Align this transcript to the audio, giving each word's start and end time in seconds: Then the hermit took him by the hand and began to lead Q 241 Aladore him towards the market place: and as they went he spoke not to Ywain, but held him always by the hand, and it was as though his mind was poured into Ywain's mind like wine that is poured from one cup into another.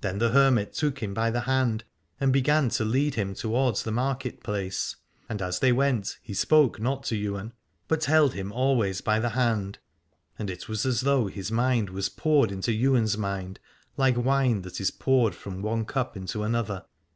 Then 0.00 0.18
the 0.18 0.30
hermit 0.30 0.72
took 0.72 1.00
him 1.00 1.14
by 1.14 1.30
the 1.30 1.42
hand 1.42 1.84
and 2.18 2.32
began 2.32 2.70
to 2.70 2.84
lead 2.84 3.12
Q 3.14 3.34
241 3.34 3.34
Aladore 3.36 3.36
him 3.36 3.40
towards 3.68 3.82
the 3.84 3.92
market 3.92 4.42
place: 4.42 4.96
and 5.28 5.40
as 5.40 5.60
they 5.60 5.70
went 5.70 6.18
he 6.20 6.34
spoke 6.34 6.80
not 6.80 7.04
to 7.04 7.16
Ywain, 7.16 7.52
but 7.86 8.06
held 8.06 8.34
him 8.34 8.50
always 8.50 9.00
by 9.00 9.20
the 9.20 9.28
hand, 9.28 9.78
and 10.40 10.50
it 10.50 10.68
was 10.68 10.84
as 10.84 11.02
though 11.02 11.28
his 11.28 11.52
mind 11.52 11.90
was 11.90 12.08
poured 12.08 12.50
into 12.50 12.72
Ywain's 12.72 13.16
mind 13.16 13.60
like 13.96 14.16
wine 14.16 14.62
that 14.62 14.80
is 14.80 14.90
poured 14.90 15.36
from 15.36 15.62
one 15.62 15.84
cup 15.84 16.16
into 16.16 16.42
another. 16.42 16.86